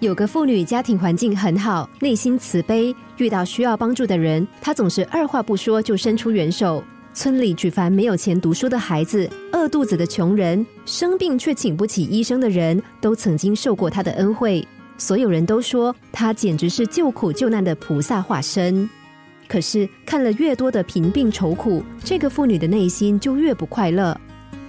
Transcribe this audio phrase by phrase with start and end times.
[0.00, 6.82] 有个妇女家庭环境很好，内心慈悲，遇到需要帮助的人，她总是二话不说就伸出援手。
[7.12, 14.64] 村里举凡没有钱读书的孩子、饿肚子的穷人、生病却请不起医生的人，都曾经受过她的恩惠。
[14.98, 18.88] 所有人都说她简直是救苦救难的菩萨化身。
[19.48, 24.16] 可是看了越多的贫病愁苦，这个妇女的内心就越不快乐。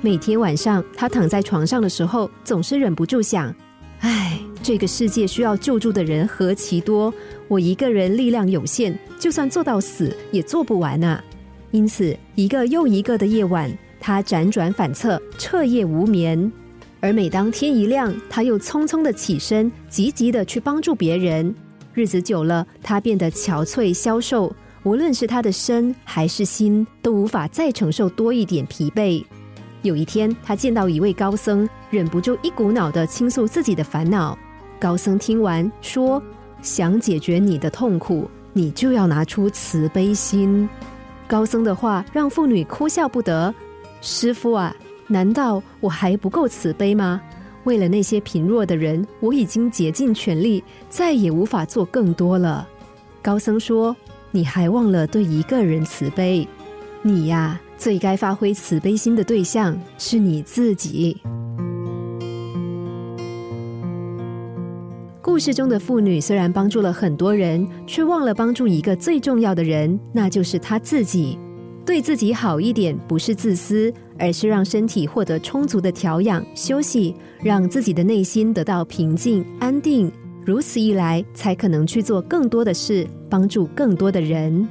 [0.00, 3.54] 每天晚上，她躺在床上的时候，总是忍不住想：
[4.00, 4.38] 唉。
[4.60, 7.14] 这个世界需要救助的人何其多，
[7.46, 11.24] 我一个人力量有限，就算做到死也做不完啊！
[11.70, 16.52] 因此，一个又一个的夜晚，他辗转反侧，彻夜无眠。
[17.00, 21.54] 而每当天一亮，他又匆匆的起身，急急的去帮助别人。
[21.94, 29.24] 日子久了，他变得憔悴消瘦，无论是他的身还是心，都无法再承受多一点疲惫。
[29.82, 34.36] 有一天，他见到一位高僧，忍不住一股脑的倾诉自己的烦恼。
[34.80, 36.22] 高僧听完说
[36.62, 40.68] ：“想解决你的痛苦，你就要拿出慈悲心。”
[41.28, 43.54] 高僧的话让妇女哭笑不得。
[44.00, 44.74] 师傅啊，
[45.06, 47.20] 难道我还不够慈悲吗？
[47.64, 52.66] 为了那些贫弱的人，我已经竭尽全力，再也无法做更多了。
[53.20, 53.94] 高僧说
[54.30, 56.48] ：“你还忘了对一个人慈悲。
[57.08, 61.16] 你呀，最该发挥慈悲心的对象是你自己。”
[65.22, 71.38] 故事中的妇女虽然帮助了很多人，却忘了帮助一个最重要的人，那就是她自己。
[71.86, 80.12] 对自己好一点，不是自私，而是让身体获得充足的调养、休息，让自己的内心得到平静、安定。
[80.44, 84.68] 如此一来，才可能去做更多的事，帮助更多的人。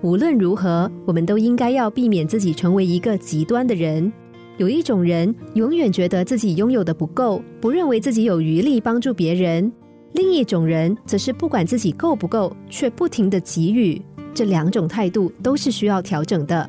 [0.00, 4.12] 无论如何，我们都应该要避免自己成为一个极端的人。
[4.56, 9.72] 有一种人，永远觉得自己拥有的不够，不认为自己有余力帮助别人。
[10.12, 14.00] 另一种人则是不管自己够不够，却不停的给予。
[14.32, 16.68] 这两种态度都是需要调整的。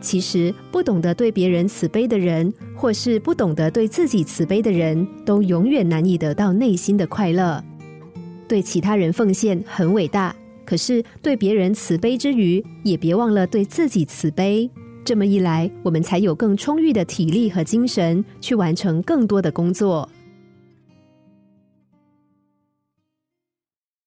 [0.00, 7.62] 其实，不懂得对别人慈悲的人，或是不懂得对自己慈悲的人，都永远难以得到内心的快乐。
[8.48, 10.34] 对其他人奉献很伟大，
[10.64, 14.70] 可是对别人慈悲之余，也别忘了对自己慈悲。
[15.04, 20.08] 这么一来，我们才有更充裕的体力和精神，去完成更多的工作。